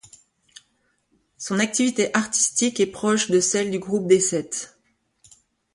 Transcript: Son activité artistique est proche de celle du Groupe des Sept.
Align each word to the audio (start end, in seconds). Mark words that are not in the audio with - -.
Son 1.37 1.59
activité 1.59 2.09
artistique 2.17 2.79
est 2.79 2.87
proche 2.87 3.29
de 3.29 3.39
celle 3.39 3.69
du 3.69 3.77
Groupe 3.77 4.07
des 4.07 4.19
Sept. 4.19 4.75